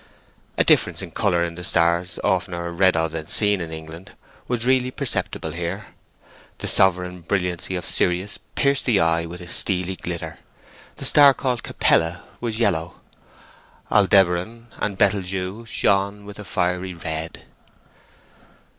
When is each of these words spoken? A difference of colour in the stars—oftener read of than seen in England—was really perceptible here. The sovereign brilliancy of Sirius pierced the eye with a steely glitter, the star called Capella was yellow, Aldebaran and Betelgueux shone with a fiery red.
A 0.57 0.63
difference 0.63 1.03
of 1.03 1.13
colour 1.13 1.45
in 1.45 1.53
the 1.53 1.63
stars—oftener 1.63 2.71
read 2.71 2.97
of 2.97 3.11
than 3.11 3.27
seen 3.27 3.61
in 3.61 3.71
England—was 3.71 4.65
really 4.65 4.89
perceptible 4.89 5.51
here. 5.51 5.93
The 6.57 6.65
sovereign 6.65 7.21
brilliancy 7.21 7.75
of 7.75 7.85
Sirius 7.85 8.39
pierced 8.55 8.85
the 8.85 8.99
eye 8.99 9.27
with 9.27 9.41
a 9.41 9.47
steely 9.47 9.95
glitter, 9.95 10.39
the 10.95 11.05
star 11.05 11.35
called 11.35 11.61
Capella 11.61 12.23
was 12.39 12.57
yellow, 12.57 12.99
Aldebaran 13.91 14.69
and 14.77 14.97
Betelgueux 14.97 15.65
shone 15.67 16.25
with 16.25 16.39
a 16.39 16.45
fiery 16.45 16.95
red. 16.95 17.43